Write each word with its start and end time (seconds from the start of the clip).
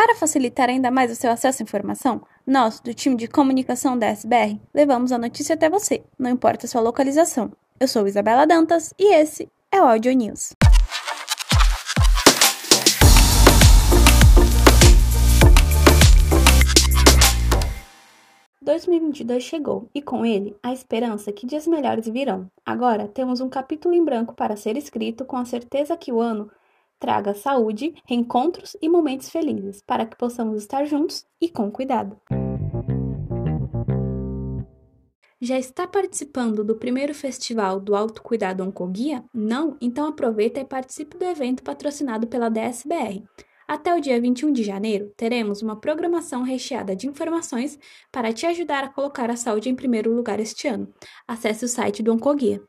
Para 0.00 0.14
facilitar 0.14 0.68
ainda 0.68 0.92
mais 0.92 1.10
o 1.10 1.16
seu 1.16 1.28
acesso 1.28 1.60
à 1.60 1.64
informação, 1.64 2.22
nós, 2.46 2.78
do 2.78 2.94
time 2.94 3.16
de 3.16 3.26
comunicação 3.26 3.98
da 3.98 4.06
SBR, 4.06 4.56
levamos 4.72 5.10
a 5.10 5.18
notícia 5.18 5.56
até 5.56 5.68
você, 5.68 6.04
não 6.16 6.30
importa 6.30 6.66
a 6.66 6.68
sua 6.68 6.80
localização. 6.80 7.50
Eu 7.80 7.88
sou 7.88 8.06
Isabela 8.06 8.46
Dantas 8.46 8.94
e 8.96 9.12
esse 9.12 9.50
é 9.72 9.82
o 9.82 9.88
Audio 9.88 10.12
News. 10.12 10.52
2022 18.68 19.42
chegou 19.42 19.88
e 19.94 20.00
com 20.00 20.24
ele 20.24 20.54
a 20.62 20.72
esperança 20.72 21.32
que 21.32 21.46
dias 21.46 21.66
melhores 21.66 22.06
virão. 22.06 22.48
Agora 22.64 23.08
temos 23.08 23.40
um 23.40 23.48
capítulo 23.48 23.94
em 23.94 24.04
branco 24.04 24.34
para 24.34 24.56
ser 24.56 24.76
escrito 24.76 25.24
com 25.24 25.36
a 25.36 25.44
certeza 25.44 25.96
que 25.96 26.12
o 26.12 26.20
ano 26.20 26.50
traga 26.98 27.34
saúde, 27.34 27.94
reencontros 28.06 28.76
e 28.82 28.88
momentos 28.88 29.30
felizes 29.30 29.82
para 29.82 30.06
que 30.06 30.16
possamos 30.16 30.62
estar 30.62 30.84
juntos 30.84 31.24
e 31.40 31.48
com 31.48 31.70
cuidado. 31.70 32.16
Já 35.40 35.56
está 35.56 35.86
participando 35.86 36.64
do 36.64 36.74
primeiro 36.74 37.14
festival 37.14 37.78
do 37.78 37.94
Autocuidado 37.94 38.64
Oncoguia? 38.64 39.24
Não? 39.32 39.76
Então 39.80 40.08
aproveita 40.08 40.58
e 40.58 40.64
participe 40.64 41.16
do 41.16 41.24
evento 41.24 41.62
patrocinado 41.62 42.26
pela 42.26 42.48
DSBR. 42.48 43.22
Até 43.68 43.94
o 43.94 44.00
dia 44.00 44.20
21 44.20 44.50
de 44.50 44.64
janeiro, 44.64 45.12
teremos 45.16 45.62
uma 45.62 45.76
programação 45.76 46.42
recheada 46.42 46.96
de 46.96 47.06
informações 47.06 47.78
para 48.10 48.32
te 48.32 48.46
ajudar 48.46 48.82
a 48.82 48.88
colocar 48.88 49.30
a 49.30 49.36
saúde 49.36 49.68
em 49.68 49.74
primeiro 49.76 50.12
lugar 50.12 50.40
este 50.40 50.66
ano. 50.66 50.88
Acesse 51.26 51.66
o 51.66 51.68
site 51.68 52.02
do 52.02 52.12
Oncoguia. 52.12 52.60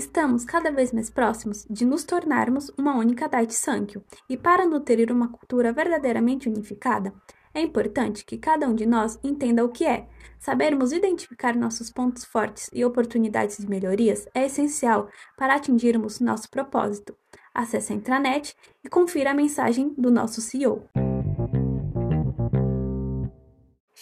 Estamos 0.00 0.46
cada 0.46 0.72
vez 0.72 0.94
mais 0.94 1.10
próximos 1.10 1.66
de 1.68 1.84
nos 1.84 2.04
tornarmos 2.04 2.72
uma 2.78 2.96
única 2.96 3.28
Daichi 3.28 3.52
Sankyo, 3.52 4.02
e 4.30 4.34
para 4.34 4.64
nutrir 4.64 5.12
uma 5.12 5.28
cultura 5.28 5.74
verdadeiramente 5.74 6.48
unificada, 6.48 7.12
é 7.52 7.60
importante 7.60 8.24
que 8.24 8.38
cada 8.38 8.66
um 8.66 8.74
de 8.74 8.86
nós 8.86 9.20
entenda 9.22 9.62
o 9.62 9.68
que 9.68 9.84
é. 9.84 10.08
Sabermos 10.38 10.92
identificar 10.92 11.54
nossos 11.54 11.90
pontos 11.90 12.24
fortes 12.24 12.70
e 12.72 12.82
oportunidades 12.82 13.58
de 13.58 13.68
melhorias 13.68 14.26
é 14.34 14.46
essencial 14.46 15.06
para 15.36 15.56
atingirmos 15.56 16.18
nosso 16.18 16.48
propósito. 16.48 17.14
Acesse 17.54 17.92
a 17.92 17.96
intranet 17.96 18.56
e 18.82 18.88
confira 18.88 19.32
a 19.32 19.34
mensagem 19.34 19.92
do 19.98 20.10
nosso 20.10 20.40
CEO. 20.40 20.88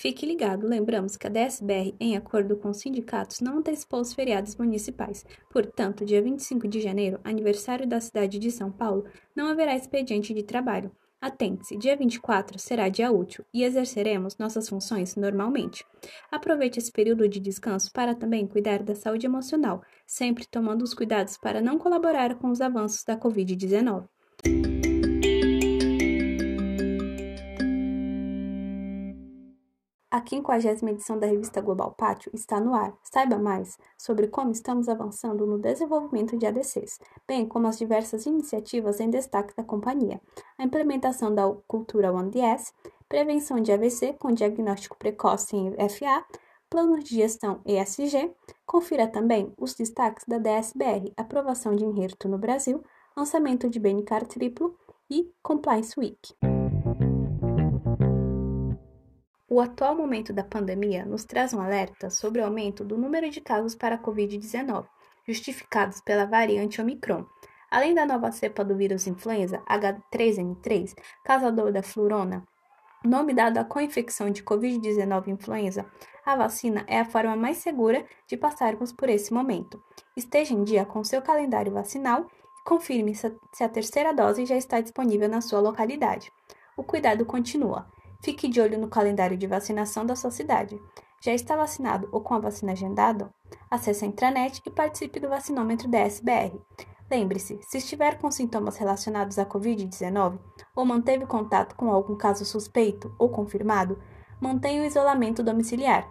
Fique 0.01 0.25
ligado, 0.25 0.65
lembramos 0.65 1.17
que 1.17 1.27
a 1.27 1.29
DSBR, 1.29 1.93
em 1.99 2.17
acordo 2.17 2.57
com 2.57 2.69
os 2.69 2.77
sindicatos, 2.77 3.41
não 3.41 3.59
antecipou 3.59 4.01
os 4.01 4.15
feriados 4.15 4.55
municipais. 4.55 5.27
Portanto, 5.51 6.05
dia 6.05 6.23
25 6.23 6.69
de 6.69 6.81
janeiro, 6.81 7.19
aniversário 7.25 7.85
da 7.85 7.99
cidade 7.99 8.39
de 8.39 8.49
São 8.49 8.71
Paulo, 8.71 9.07
não 9.35 9.49
haverá 9.49 9.75
expediente 9.75 10.33
de 10.33 10.45
trabalho. 10.45 10.93
Atente-se, 11.21 11.77
dia 11.77 11.97
24 11.97 12.61
será 12.61 12.89
dia 12.89 13.11
útil 13.11 13.45
e 13.53 13.65
exerceremos 13.65 14.39
nossas 14.39 14.69
funções 14.69 15.17
normalmente. 15.17 15.85
Aproveite 16.31 16.79
esse 16.79 16.93
período 16.93 17.29
de 17.29 17.41
descanso 17.41 17.91
para 17.93 18.15
também 18.15 18.47
cuidar 18.47 18.85
da 18.85 18.95
saúde 18.95 19.27
emocional, 19.27 19.83
sempre 20.07 20.47
tomando 20.47 20.83
os 20.83 20.95
cuidados 20.95 21.37
para 21.37 21.61
não 21.61 21.77
colaborar 21.77 22.37
com 22.37 22.51
os 22.53 22.61
avanços 22.61 23.03
da 23.03 23.17
Covid-19. 23.17 24.07
A 30.11 30.23
50 30.27 30.91
edição 30.91 31.19
da 31.19 31.27
revista 31.27 31.61
Global 31.61 31.93
Pátio 31.93 32.31
está 32.33 32.59
no 32.59 32.75
ar. 32.75 32.97
Saiba 33.03 33.37
mais 33.37 33.77
sobre 33.99 34.29
como 34.29 34.51
estamos 34.51 34.89
avançando 34.89 35.47
no 35.47 35.59
desenvolvimento 35.59 36.35
de 36.35 36.47
ADCs, 36.47 36.99
bem 37.27 37.47
como 37.47 37.67
as 37.67 37.77
diversas 37.77 38.25
iniciativas 38.25 39.01
em 39.01 39.11
destaque 39.11 39.55
da 39.55 39.63
companhia, 39.63 40.19
a 40.57 40.65
implementação 40.65 41.35
da 41.35 41.47
cultura 41.67 42.11
One 42.11 42.31
DS, 42.31 42.73
prevenção 43.07 43.61
de 43.61 43.71
AVC 43.71 44.15
com 44.15 44.33
diagnóstico 44.33 44.97
precoce 44.97 45.55
em 45.55 45.73
FA, 45.91 46.25
planos 46.71 47.05
de 47.05 47.17
gestão 47.17 47.61
ESG. 47.67 48.35
Confira 48.65 49.07
também 49.07 49.53
os 49.59 49.75
destaques 49.75 50.25
da 50.27 50.39
DSBR, 50.39 51.13
aprovação 51.19 51.77
de 51.77 51.85
enherto 51.85 52.31
no 52.31 52.39
Brasil, 52.39 52.83
lançamento 53.15 53.69
de 53.69 53.79
BNCAR 53.79 54.27
triplo 54.27 54.75
e 55.11 55.31
Compliance 55.43 56.01
Week. 56.01 56.35
O 59.59 59.61
atual 59.61 59.97
momento 59.97 60.33
da 60.33 60.45
pandemia 60.45 61.05
nos 61.05 61.25
traz 61.25 61.53
um 61.53 61.61
alerta 61.61 62.11
sobre 62.11 62.41
o 62.41 62.45
aumento 62.45 62.85
do 62.85 62.97
número 62.97 63.29
de 63.29 63.41
casos 63.41 63.75
para 63.75 63.97
a 63.97 63.99
Covid-19, 63.99 64.87
justificados 65.27 66.01
pela 66.01 66.27
variante 66.27 66.81
Omicron. 66.81 67.27
Além 67.69 67.93
da 67.93 68.07
nova 68.07 68.31
cepa 68.31 68.65
do 68.65 68.77
vírus 68.77 69.09
influenza 69.09 69.61
H3N3, 69.69 70.95
causador 71.25 71.73
da 71.73 71.83
flurona, 71.83 72.47
nome 73.05 73.35
dado 73.35 73.59
à 73.59 73.65
co-infecção 73.65 74.31
de 74.31 74.45
Covid-19 74.45 75.27
influenza, 75.27 75.85
a 76.25 76.37
vacina 76.37 76.85
é 76.87 77.01
a 77.01 77.05
forma 77.05 77.35
mais 77.35 77.57
segura 77.57 78.07
de 78.29 78.37
passarmos 78.37 78.93
por 78.93 79.09
esse 79.09 79.35
momento. 79.35 79.83
Esteja 80.17 80.55
em 80.55 80.63
dia 80.63 80.85
com 80.85 81.03
seu 81.03 81.21
calendário 81.21 81.73
vacinal 81.73 82.29
e 82.61 82.65
confirme 82.65 83.13
se 83.13 83.65
a 83.65 83.69
terceira 83.69 84.15
dose 84.15 84.47
já 84.47 84.55
está 84.55 84.81
disponível 84.81 85.29
na 85.29 85.41
sua 85.41 85.59
localidade. 85.59 86.31
O 86.77 86.85
cuidado 86.85 87.27
continua. 87.27 87.91
Fique 88.21 88.49
de 88.49 88.61
olho 88.61 88.79
no 88.79 88.89
calendário 88.89 89.37
de 89.37 89.47
vacinação 89.47 90.05
da 90.05 90.17
sua 90.17 90.33
cidade. 90.33 90.81
Já 91.23 91.33
está 91.33 91.57
vacinado 91.57 92.09
ou 92.11 92.21
com 92.21 92.35
a 92.35 92.41
vacina 92.41 92.73
agendada? 92.73 93.33
Acesse 93.71 94.05
a 94.05 94.09
intranet 94.09 94.61
e 94.67 94.71
participe 94.71 95.21
do 95.21 95.29
vacinômetro 95.29 95.89
da 95.89 95.99
SBR. 96.01 96.61
Lembre-se, 97.11 97.59
se 97.63 97.79
estiver 97.79 98.19
com 98.19 98.31
sintomas 98.31 98.77
relacionados 98.77 99.39
à 99.39 99.47
Covid-19 99.47 100.39
ou 100.75 100.85
manteve 100.85 101.27
contato 101.27 101.77
com 101.77 101.91
algum 101.91 102.17
caso 102.17 102.45
suspeito 102.45 103.15
ou 103.19 103.29
confirmado, 103.29 103.99
mantenha 104.41 104.83
o 104.83 104.87
isolamento 104.87 105.43
domiciliar. 105.43 106.11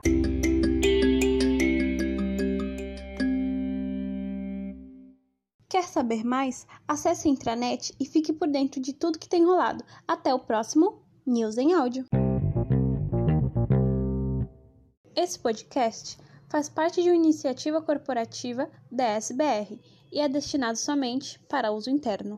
Quer 5.69 5.83
saber 5.83 6.23
mais? 6.23 6.65
Acesse 6.87 7.27
a 7.27 7.31
intranet 7.31 7.93
e 7.99 8.05
fique 8.05 8.31
por 8.31 8.47
dentro 8.47 8.81
de 8.81 8.93
tudo 8.93 9.19
que 9.19 9.29
tem 9.29 9.45
rolado. 9.45 9.83
Até 10.07 10.33
o 10.33 10.39
próximo 10.39 11.05
News 11.27 11.57
em 11.57 11.73
Áudio. 11.73 12.05
Esse 15.13 15.37
podcast 15.37 16.17
faz 16.47 16.69
parte 16.69 17.03
de 17.03 17.09
uma 17.09 17.17
iniciativa 17.17 17.81
corporativa 17.81 18.69
da 18.89 19.03
SBR 19.07 19.77
e 20.09 20.21
é 20.21 20.29
destinado 20.29 20.77
somente 20.77 21.37
para 21.49 21.73
uso 21.73 21.89
interno. 21.89 22.35